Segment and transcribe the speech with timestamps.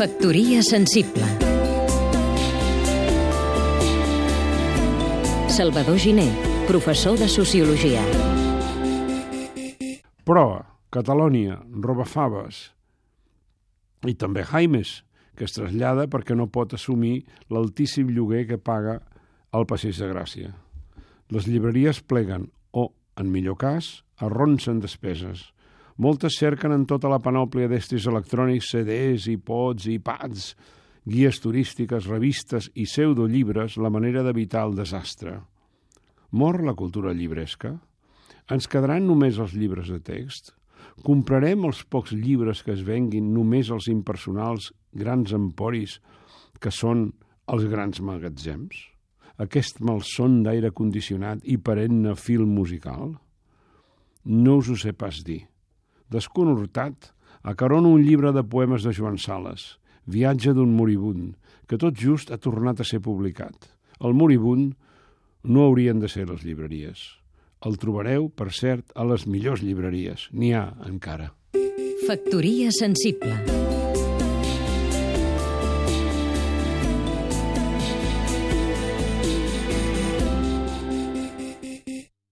[0.00, 1.26] Factoria sensible
[5.52, 6.24] Salvador Giné,
[6.66, 8.00] professor de Sociologia
[10.24, 12.62] Proa, Catalònia, Robafaves
[14.08, 15.02] i també Jaimes,
[15.36, 19.02] que es trasllada perquè no pot assumir l'altíssim lloguer que paga
[19.52, 20.54] al Passeig de Gràcia.
[21.28, 22.88] Les llibreries pleguen o,
[23.20, 25.50] en millor cas, arronsen despeses.
[26.00, 30.44] Moltes cerquen en tota la panòplia d'estris electrònics, CDs, iPods, iPads,
[31.04, 35.34] guies turístiques, revistes i pseudolibres la manera d'evitar el desastre.
[36.32, 37.74] Mor la cultura llibresca?
[38.48, 40.54] Ens quedaran només els llibres de text?
[41.04, 45.98] Comprarem els pocs llibres que es venguin només als impersonals grans emporis
[46.64, 47.10] que són
[47.52, 48.86] els grans magatzems?
[49.36, 53.18] Aquest malson d'aire condicionat i perenne fil musical?
[54.24, 55.42] No us ho sé pas dir.
[56.10, 59.78] Desconhortat, acarono un llibre de poemes de Joan Sales,
[60.10, 61.36] Viatge d'un moribund,
[61.70, 63.54] que tot just ha tornat a ser publicat.
[64.00, 64.74] El moribund
[65.44, 67.04] no haurien de ser les llibreries.
[67.62, 70.28] El trobareu, per cert, a les millors llibreries.
[70.32, 71.30] N'hi ha encara.
[72.08, 73.69] Factoria sensible